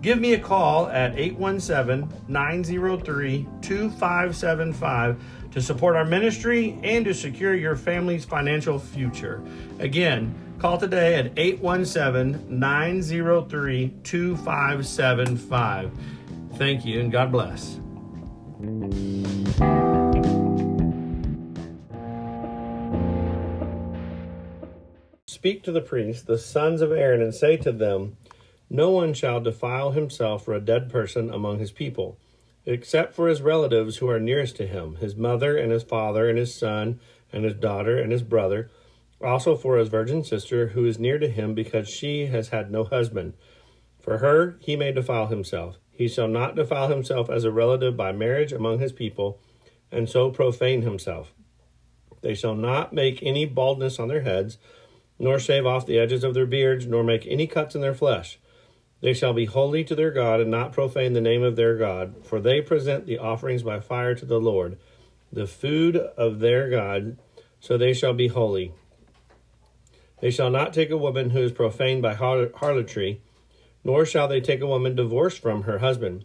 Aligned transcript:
Give 0.00 0.20
me 0.20 0.34
a 0.34 0.38
call 0.38 0.86
at 0.88 1.18
817 1.18 2.08
903 2.28 3.48
2575 3.60 5.20
to 5.50 5.60
support 5.60 5.96
our 5.96 6.04
ministry 6.04 6.78
and 6.84 7.04
to 7.04 7.12
secure 7.12 7.54
your 7.54 7.74
family's 7.74 8.24
financial 8.24 8.78
future. 8.78 9.42
Again, 9.80 10.32
call 10.60 10.78
today 10.78 11.16
at 11.16 11.32
817 11.36 12.60
903 12.60 13.94
2575. 14.04 15.90
Thank 16.54 16.84
you 16.84 17.00
and 17.00 17.10
God 17.10 17.32
bless. 17.32 17.80
Speak 25.26 25.62
to 25.64 25.72
the 25.72 25.80
priests, 25.80 26.22
the 26.22 26.38
sons 26.38 26.82
of 26.82 26.92
Aaron, 26.92 27.22
and 27.22 27.34
say 27.34 27.56
to 27.58 27.72
them, 27.72 28.16
no 28.70 28.90
one 28.90 29.14
shall 29.14 29.40
defile 29.40 29.92
himself 29.92 30.44
for 30.44 30.54
a 30.54 30.60
dead 30.60 30.90
person 30.90 31.30
among 31.30 31.58
his 31.58 31.72
people, 31.72 32.18
except 32.66 33.14
for 33.14 33.28
his 33.28 33.40
relatives 33.40 33.96
who 33.96 34.10
are 34.10 34.20
nearest 34.20 34.56
to 34.56 34.66
him, 34.66 34.96
his 34.96 35.16
mother 35.16 35.56
and 35.56 35.72
his 35.72 35.82
father 35.82 36.28
and 36.28 36.38
his 36.38 36.54
son 36.54 37.00
and 37.32 37.44
his 37.44 37.54
daughter 37.54 37.98
and 37.98 38.12
his 38.12 38.22
brother, 38.22 38.70
also 39.22 39.56
for 39.56 39.78
his 39.78 39.88
virgin 39.88 40.22
sister 40.22 40.68
who 40.68 40.84
is 40.84 40.98
near 40.98 41.18
to 41.18 41.28
him 41.28 41.54
because 41.54 41.88
she 41.88 42.26
has 42.26 42.48
had 42.48 42.70
no 42.70 42.84
husband. 42.84 43.32
For 44.00 44.18
her 44.18 44.58
he 44.60 44.76
may 44.76 44.92
defile 44.92 45.28
himself. 45.28 45.78
He 45.90 46.06
shall 46.06 46.28
not 46.28 46.54
defile 46.54 46.88
himself 46.88 47.30
as 47.30 47.44
a 47.44 47.50
relative 47.50 47.96
by 47.96 48.12
marriage 48.12 48.52
among 48.52 48.78
his 48.78 48.92
people, 48.92 49.40
and 49.90 50.08
so 50.08 50.30
profane 50.30 50.82
himself. 50.82 51.32
They 52.20 52.34
shall 52.34 52.54
not 52.54 52.92
make 52.92 53.22
any 53.22 53.46
baldness 53.46 53.98
on 53.98 54.08
their 54.08 54.20
heads, 54.20 54.58
nor 55.18 55.38
shave 55.38 55.66
off 55.66 55.86
the 55.86 55.98
edges 55.98 56.22
of 56.22 56.34
their 56.34 56.46
beards, 56.46 56.86
nor 56.86 57.02
make 57.02 57.26
any 57.26 57.46
cuts 57.46 57.74
in 57.74 57.80
their 57.80 57.94
flesh 57.94 58.38
they 59.00 59.14
shall 59.14 59.32
be 59.32 59.44
holy 59.44 59.84
to 59.84 59.94
their 59.94 60.10
God 60.10 60.40
and 60.40 60.50
not 60.50 60.72
profane 60.72 61.12
the 61.12 61.20
name 61.20 61.42
of 61.42 61.56
their 61.56 61.76
God, 61.76 62.26
for 62.26 62.40
they 62.40 62.60
present 62.60 63.06
the 63.06 63.18
offerings 63.18 63.62
by 63.62 63.80
fire 63.80 64.14
to 64.14 64.24
the 64.24 64.40
Lord, 64.40 64.78
the 65.32 65.46
food 65.46 65.96
of 65.96 66.40
their 66.40 66.68
God, 66.68 67.16
so 67.60 67.76
they 67.76 67.92
shall 67.92 68.14
be 68.14 68.28
holy. 68.28 68.72
They 70.20 70.30
shall 70.30 70.50
not 70.50 70.72
take 70.72 70.90
a 70.90 70.96
woman 70.96 71.30
who 71.30 71.40
is 71.40 71.52
profaned 71.52 72.02
by 72.02 72.14
harlotry, 72.14 73.20
nor 73.84 74.04
shall 74.04 74.26
they 74.26 74.40
take 74.40 74.60
a 74.60 74.66
woman 74.66 74.96
divorced 74.96 75.40
from 75.40 75.62
her 75.62 75.78
husband, 75.78 76.24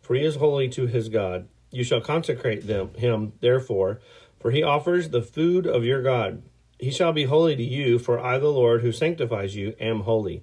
for 0.00 0.14
he 0.14 0.24
is 0.24 0.36
holy 0.36 0.68
to 0.70 0.86
his 0.86 1.08
God. 1.08 1.48
You 1.70 1.82
shall 1.82 2.00
consecrate 2.00 2.66
them 2.66 2.94
him, 2.94 3.32
therefore, 3.40 4.00
for 4.38 4.50
he 4.50 4.62
offers 4.62 5.08
the 5.08 5.22
food 5.22 5.66
of 5.66 5.84
your 5.84 6.02
God. 6.02 6.42
He 6.78 6.90
shall 6.90 7.12
be 7.12 7.24
holy 7.24 7.56
to 7.56 7.62
you, 7.62 7.98
for 7.98 8.20
I, 8.20 8.38
the 8.38 8.48
Lord, 8.48 8.82
who 8.82 8.92
sanctifies 8.92 9.56
you, 9.56 9.74
am 9.80 10.00
holy. 10.00 10.42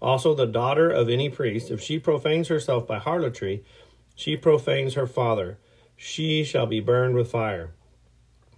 Also, 0.00 0.34
the 0.34 0.46
daughter 0.46 0.90
of 0.90 1.08
any 1.08 1.28
priest, 1.30 1.70
if 1.70 1.80
she 1.80 1.98
profanes 1.98 2.48
herself 2.48 2.86
by 2.86 2.98
harlotry, 2.98 3.64
she 4.14 4.36
profanes 4.36 4.94
her 4.94 5.06
father. 5.06 5.58
She 5.96 6.44
shall 6.44 6.66
be 6.66 6.80
burned 6.80 7.14
with 7.14 7.30
fire. 7.30 7.72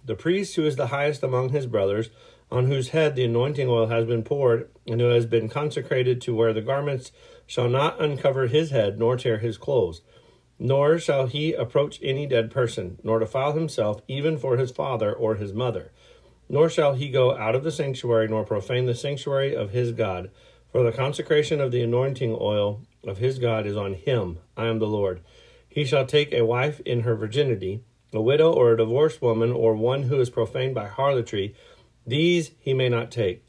The 0.05 0.15
priest 0.15 0.55
who 0.55 0.65
is 0.65 0.75
the 0.75 0.87
highest 0.87 1.23
among 1.23 1.49
his 1.49 1.65
brothers, 1.65 2.09
on 2.51 2.65
whose 2.65 2.89
head 2.89 3.15
the 3.15 3.25
anointing 3.25 3.69
oil 3.69 3.87
has 3.87 4.05
been 4.05 4.23
poured, 4.23 4.69
and 4.87 4.99
who 4.99 5.07
has 5.07 5.25
been 5.25 5.47
consecrated 5.47 6.19
to 6.21 6.35
wear 6.35 6.51
the 6.51 6.61
garments, 6.61 7.11
shall 7.45 7.69
not 7.69 8.01
uncover 8.01 8.47
his 8.47 8.71
head, 8.71 8.99
nor 8.99 9.15
tear 9.15 9.37
his 9.37 9.57
clothes. 9.57 10.01
Nor 10.57 10.99
shall 10.99 11.27
he 11.27 11.53
approach 11.53 11.99
any 12.03 12.25
dead 12.25 12.51
person, 12.51 12.97
nor 13.03 13.19
defile 13.19 13.53
himself, 13.53 14.01
even 14.07 14.37
for 14.37 14.57
his 14.57 14.71
father 14.71 15.13
or 15.13 15.35
his 15.35 15.53
mother. 15.53 15.91
Nor 16.49 16.69
shall 16.69 16.95
he 16.95 17.09
go 17.09 17.37
out 17.37 17.55
of 17.55 17.63
the 17.63 17.71
sanctuary, 17.71 18.27
nor 18.27 18.43
profane 18.43 18.87
the 18.87 18.95
sanctuary 18.95 19.55
of 19.55 19.71
his 19.71 19.93
God 19.93 20.31
for 20.71 20.83
the 20.83 20.91
consecration 20.91 21.59
of 21.59 21.71
the 21.71 21.81
anointing 21.81 22.37
oil 22.39 22.81
of 23.05 23.17
his 23.17 23.39
God 23.39 23.65
is 23.65 23.75
on 23.75 23.93
him. 23.93 24.39
I 24.55 24.67
am 24.67 24.79
the 24.79 24.87
Lord. 24.87 25.21
He 25.67 25.85
shall 25.85 26.05
take 26.05 26.31
a 26.31 26.45
wife 26.45 26.79
in 26.81 27.01
her 27.01 27.15
virginity, 27.15 27.81
a 28.13 28.21
widow 28.21 28.51
or 28.51 28.71
a 28.73 28.77
divorced 28.77 29.21
woman, 29.21 29.51
or 29.51 29.73
one 29.75 30.03
who 30.03 30.19
is 30.19 30.29
profaned 30.29 30.75
by 30.75 30.87
harlotry. 30.87 31.55
These 32.05 32.51
he 32.59 32.73
may 32.73 32.89
not 32.89 33.11
take, 33.11 33.45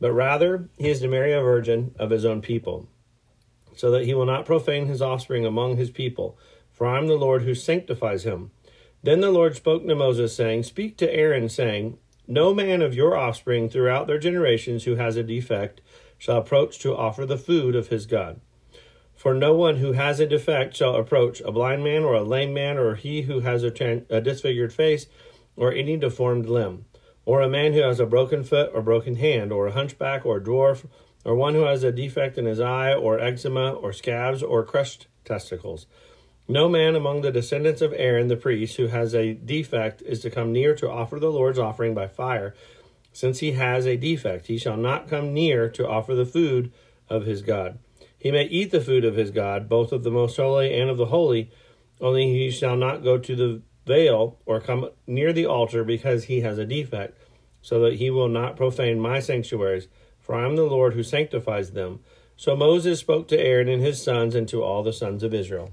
but 0.00 0.12
rather 0.12 0.68
he 0.76 0.90
is 0.90 1.00
to 1.00 1.08
marry 1.08 1.32
a 1.32 1.40
virgin 1.40 1.94
of 1.98 2.10
his 2.10 2.24
own 2.24 2.42
people, 2.42 2.88
so 3.74 3.90
that 3.90 4.04
he 4.04 4.14
will 4.14 4.26
not 4.26 4.46
profane 4.46 4.86
his 4.86 5.02
offspring 5.02 5.46
among 5.46 5.76
his 5.76 5.90
people. 5.90 6.38
For 6.72 6.86
I 6.86 6.98
am 6.98 7.06
the 7.06 7.14
Lord 7.14 7.42
who 7.42 7.54
sanctifies 7.54 8.24
him. 8.24 8.50
Then 9.02 9.20
the 9.20 9.30
Lord 9.30 9.56
spoke 9.56 9.86
to 9.86 9.94
Moses, 9.94 10.34
saying, 10.34 10.62
Speak 10.62 10.96
to 10.98 11.12
Aaron, 11.12 11.48
saying, 11.48 11.98
No 12.26 12.54
man 12.54 12.82
of 12.82 12.94
your 12.94 13.16
offspring 13.16 13.68
throughout 13.68 14.06
their 14.06 14.18
generations 14.18 14.84
who 14.84 14.96
has 14.96 15.16
a 15.16 15.22
defect, 15.22 15.80
shall 16.22 16.36
approach 16.36 16.78
to 16.78 16.96
offer 16.96 17.26
the 17.26 17.36
food 17.36 17.74
of 17.74 17.88
his 17.88 18.06
God. 18.06 18.40
For 19.16 19.34
no 19.34 19.54
one 19.54 19.78
who 19.78 19.90
has 19.90 20.20
a 20.20 20.26
defect 20.26 20.76
shall 20.76 20.94
approach 20.94 21.40
a 21.40 21.50
blind 21.50 21.82
man 21.82 22.04
or 22.04 22.14
a 22.14 22.22
lame 22.22 22.54
man 22.54 22.78
or 22.78 22.94
he 22.94 23.22
who 23.22 23.40
has 23.40 23.64
a, 23.64 24.02
a 24.08 24.20
disfigured 24.20 24.72
face 24.72 25.06
or 25.56 25.72
any 25.72 25.96
deformed 25.96 26.48
limb, 26.48 26.84
or 27.24 27.40
a 27.40 27.48
man 27.48 27.72
who 27.72 27.80
has 27.80 27.98
a 27.98 28.06
broken 28.06 28.44
foot 28.44 28.70
or 28.72 28.82
broken 28.82 29.16
hand, 29.16 29.50
or 29.50 29.66
a 29.66 29.72
hunchback 29.72 30.24
or 30.24 30.36
a 30.36 30.40
dwarf, 30.40 30.86
or 31.24 31.34
one 31.34 31.54
who 31.54 31.62
has 31.62 31.82
a 31.82 31.90
defect 31.90 32.38
in 32.38 32.44
his 32.44 32.60
eye, 32.60 32.94
or 32.94 33.18
eczema, 33.18 33.72
or 33.72 33.92
scabs, 33.92 34.44
or 34.44 34.62
crushed 34.62 35.08
testicles. 35.24 35.86
No 36.46 36.68
man 36.68 36.94
among 36.94 37.22
the 37.22 37.32
descendants 37.32 37.82
of 37.82 37.92
Aaron 37.96 38.28
the 38.28 38.36
priest 38.36 38.76
who 38.76 38.86
has 38.86 39.12
a 39.12 39.34
defect 39.34 40.02
is 40.02 40.20
to 40.20 40.30
come 40.30 40.52
near 40.52 40.76
to 40.76 40.88
offer 40.88 41.18
the 41.18 41.32
Lord's 41.32 41.58
offering 41.58 41.94
by 41.94 42.06
fire 42.06 42.54
since 43.12 43.40
he 43.40 43.52
has 43.52 43.86
a 43.86 43.96
defect, 43.96 44.46
he 44.46 44.58
shall 44.58 44.76
not 44.76 45.08
come 45.08 45.34
near 45.34 45.68
to 45.70 45.88
offer 45.88 46.14
the 46.14 46.26
food 46.26 46.72
of 47.08 47.26
his 47.26 47.42
God. 47.42 47.78
He 48.18 48.30
may 48.30 48.44
eat 48.44 48.70
the 48.70 48.80
food 48.80 49.04
of 49.04 49.16
his 49.16 49.30
God, 49.30 49.68
both 49.68 49.92
of 49.92 50.02
the 50.02 50.10
most 50.10 50.36
holy 50.36 50.78
and 50.78 50.88
of 50.88 50.96
the 50.96 51.06
holy, 51.06 51.50
only 52.00 52.32
he 52.32 52.50
shall 52.50 52.76
not 52.76 53.04
go 53.04 53.18
to 53.18 53.36
the 53.36 53.62
veil 53.86 54.38
or 54.46 54.60
come 54.60 54.88
near 55.06 55.32
the 55.32 55.46
altar 55.46 55.84
because 55.84 56.24
he 56.24 56.40
has 56.40 56.58
a 56.58 56.64
defect, 56.64 57.18
so 57.60 57.80
that 57.80 57.94
he 57.94 58.10
will 58.10 58.28
not 58.28 58.56
profane 58.56 58.98
my 58.98 59.20
sanctuaries, 59.20 59.88
for 60.20 60.34
I 60.34 60.46
am 60.46 60.56
the 60.56 60.64
Lord 60.64 60.94
who 60.94 61.02
sanctifies 61.02 61.72
them. 61.72 62.00
So 62.36 62.56
Moses 62.56 62.98
spoke 62.98 63.28
to 63.28 63.38
Aaron 63.38 63.68
and 63.68 63.82
his 63.82 64.02
sons 64.02 64.34
and 64.34 64.48
to 64.48 64.62
all 64.62 64.82
the 64.82 64.92
sons 64.92 65.22
of 65.22 65.34
Israel. 65.34 65.72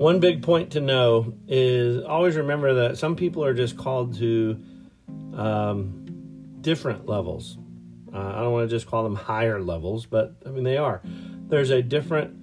One 0.00 0.18
big 0.18 0.42
point 0.42 0.70
to 0.70 0.80
know 0.80 1.34
is 1.46 2.02
always 2.04 2.34
remember 2.34 2.72
that 2.72 2.96
some 2.96 3.16
people 3.16 3.44
are 3.44 3.52
just 3.52 3.76
called 3.76 4.16
to 4.16 4.58
um, 5.34 6.56
different 6.62 7.04
levels. 7.04 7.58
Uh, 8.10 8.16
I 8.16 8.40
don't 8.40 8.50
want 8.50 8.70
to 8.70 8.74
just 8.74 8.86
call 8.86 9.02
them 9.02 9.14
higher 9.14 9.60
levels, 9.60 10.06
but 10.06 10.36
I 10.46 10.48
mean, 10.48 10.64
they 10.64 10.78
are. 10.78 11.02
There's 11.04 11.68
a 11.68 11.82
different 11.82 12.34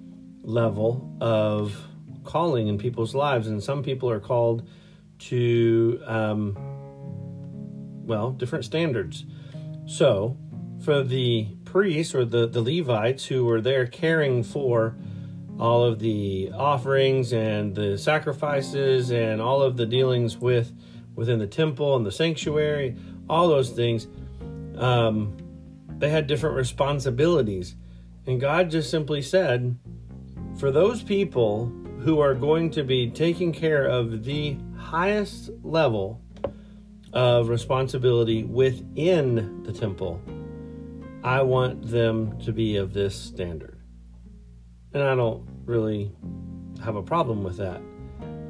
level 0.46 1.16
of 1.20 1.76
calling 2.22 2.68
in 2.68 2.78
people's 2.78 3.12
lives, 3.12 3.48
and 3.48 3.60
some 3.60 3.82
people 3.82 4.08
are 4.08 4.20
called 4.20 4.68
to, 5.18 6.00
um, 6.06 6.56
well, 8.06 8.30
different 8.30 8.66
standards. 8.66 9.24
So, 9.84 10.36
for 10.84 11.02
the 11.02 11.48
priests 11.64 12.14
or 12.14 12.24
the, 12.24 12.46
the 12.46 12.62
Levites 12.62 13.26
who 13.26 13.44
were 13.44 13.60
there 13.60 13.88
caring 13.88 14.44
for 14.44 14.94
all 15.58 15.84
of 15.84 15.98
the 15.98 16.50
offerings 16.54 17.32
and 17.32 17.74
the 17.74 17.98
sacrifices 17.98 19.10
and 19.10 19.40
all 19.40 19.60
of 19.62 19.76
the 19.76 19.86
dealings 19.86 20.36
with 20.36 20.72
within 21.14 21.38
the 21.38 21.46
temple 21.46 21.96
and 21.96 22.06
the 22.06 22.12
sanctuary, 22.12 22.96
all 23.28 23.48
those 23.48 23.70
things, 23.70 24.06
um, 24.76 25.36
they 25.98 26.08
had 26.08 26.28
different 26.28 26.54
responsibilities. 26.54 27.74
And 28.26 28.40
God 28.40 28.70
just 28.70 28.90
simply 28.90 29.20
said, 29.20 29.76
for 30.58 30.70
those 30.70 31.02
people 31.02 31.66
who 32.00 32.20
are 32.20 32.34
going 32.34 32.70
to 32.70 32.84
be 32.84 33.10
taking 33.10 33.52
care 33.52 33.86
of 33.86 34.24
the 34.24 34.56
highest 34.76 35.50
level 35.62 36.20
of 37.12 37.48
responsibility 37.48 38.44
within 38.44 39.62
the 39.64 39.72
temple, 39.72 40.20
I 41.24 41.42
want 41.42 41.90
them 41.90 42.38
to 42.42 42.52
be 42.52 42.76
of 42.76 42.92
this 42.92 43.16
standard. 43.16 43.77
And 44.94 45.02
I 45.02 45.14
don't 45.14 45.46
really 45.64 46.10
have 46.82 46.96
a 46.96 47.02
problem 47.02 47.42
with 47.42 47.58
that. 47.58 47.80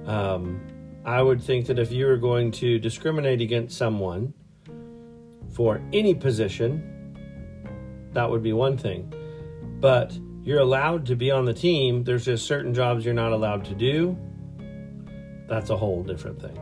Um, 0.06 0.60
I 1.04 1.22
would 1.22 1.42
think 1.42 1.66
that 1.66 1.78
if 1.78 1.90
you 1.90 2.06
were 2.06 2.16
going 2.16 2.50
to 2.52 2.78
discriminate 2.78 3.40
against 3.40 3.76
someone 3.76 4.34
for 5.52 5.80
any 5.92 6.14
position, 6.14 6.82
that 8.12 8.30
would 8.30 8.42
be 8.42 8.52
one 8.52 8.76
thing. 8.76 9.12
But 9.80 10.18
you're 10.42 10.60
allowed 10.60 11.06
to 11.06 11.16
be 11.16 11.30
on 11.30 11.44
the 11.44 11.54
team, 11.54 12.04
there's 12.04 12.24
just 12.24 12.46
certain 12.46 12.72
jobs 12.72 13.04
you're 13.04 13.14
not 13.14 13.32
allowed 13.32 13.64
to 13.66 13.74
do. 13.74 14.16
That's 15.48 15.70
a 15.70 15.76
whole 15.76 16.02
different 16.02 16.40
thing. 16.40 16.58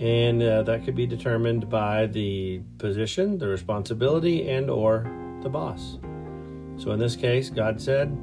And 0.00 0.42
uh, 0.42 0.62
that 0.62 0.84
could 0.84 0.94
be 0.94 1.06
determined 1.06 1.68
by 1.68 2.06
the 2.06 2.62
position, 2.78 3.38
the 3.38 3.48
responsibility, 3.48 4.48
and 4.48 4.70
or 4.70 5.06
the 5.42 5.48
boss. 5.48 5.98
So 6.76 6.92
in 6.92 6.98
this 6.98 7.16
case, 7.16 7.50
God 7.50 7.80
said, 7.80 8.16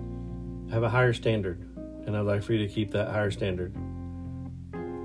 have 0.71 0.83
a 0.83 0.89
higher 0.89 1.13
standard, 1.13 1.61
and 2.05 2.15
I'd 2.15 2.21
like 2.21 2.43
for 2.43 2.53
you 2.53 2.59
to 2.59 2.73
keep 2.73 2.91
that 2.91 3.09
higher 3.09 3.31
standard. 3.31 3.73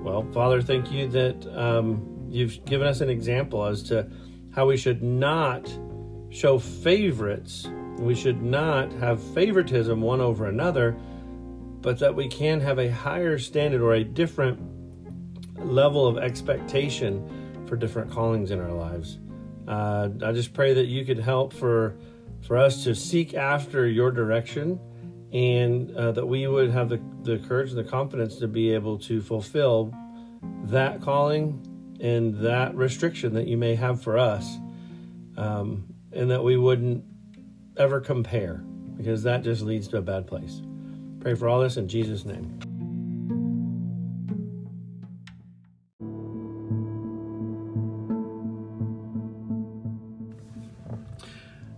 Well, 0.03 0.27
Father, 0.33 0.61
thank 0.61 0.91
you 0.91 1.07
that 1.09 1.47
um, 1.57 2.27
you've 2.29 2.63
given 2.65 2.87
us 2.87 3.01
an 3.01 3.09
example 3.09 3.65
as 3.65 3.83
to 3.83 4.09
how 4.53 4.67
we 4.67 4.77
should 4.77 5.01
not 5.01 5.71
show 6.29 6.59
favorites. 6.59 7.67
We 7.97 8.15
should 8.15 8.41
not 8.41 8.91
have 8.93 9.21
favoritism 9.33 10.01
one 10.01 10.19
over 10.19 10.47
another, 10.47 10.97
but 11.81 11.99
that 11.99 12.15
we 12.15 12.27
can 12.27 12.59
have 12.59 12.79
a 12.79 12.91
higher 12.91 13.37
standard 13.37 13.81
or 13.81 13.93
a 13.93 14.03
different 14.03 14.59
level 15.59 16.05
of 16.07 16.17
expectation 16.17 17.65
for 17.67 17.77
different 17.77 18.11
callings 18.11 18.51
in 18.51 18.59
our 18.59 18.71
lives. 18.71 19.19
Uh, 19.67 20.09
I 20.23 20.33
just 20.33 20.53
pray 20.53 20.73
that 20.73 20.87
you 20.87 21.05
could 21.05 21.19
help 21.19 21.53
for 21.53 21.95
for 22.41 22.57
us 22.57 22.83
to 22.83 22.93
seek 22.93 23.33
after 23.33 23.87
your 23.87 24.11
direction 24.11 24.77
and 25.33 25.95
uh, 25.97 26.11
that 26.11 26.25
we 26.25 26.47
would 26.47 26.69
have 26.69 26.89
the, 26.89 27.01
the 27.23 27.39
courage 27.39 27.69
and 27.69 27.77
the 27.77 27.83
confidence 27.83 28.37
to 28.37 28.47
be 28.47 28.71
able 28.73 28.99
to 28.99 29.19
fulfill 29.19 29.93
that 30.65 31.01
calling 31.01 31.67
and 31.99 32.35
that 32.39 32.75
restriction 32.75 33.33
that 33.33 33.47
you 33.47 33.57
may 33.57 33.75
have 33.75 34.01
for 34.01 34.17
us, 34.17 34.57
um, 35.37 35.85
and 36.11 36.29
that 36.29 36.43
we 36.43 36.57
wouldn't 36.57 37.03
ever 37.77 37.99
compare 37.99 38.63
because 38.97 39.23
that 39.23 39.41
just 39.41 39.63
leads 39.63 39.87
to 39.87 39.97
a 39.97 40.01
bad 40.01 40.27
place. 40.27 40.61
Pray 41.19 41.33
for 41.33 41.47
all 41.49 41.61
this 41.61 41.77
in 41.77 41.87
Jesus' 41.87 42.25
name. 42.25 42.59